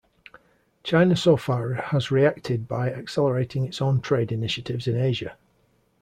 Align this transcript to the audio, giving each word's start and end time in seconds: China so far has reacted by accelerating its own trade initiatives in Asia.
China 0.81 1.15
so 1.15 1.37
far 1.37 1.73
has 1.73 2.09
reacted 2.09 2.67
by 2.67 2.91
accelerating 2.91 3.65
its 3.65 3.79
own 3.83 4.01
trade 4.01 4.31
initiatives 4.31 4.87
in 4.87 4.95
Asia. 4.97 5.37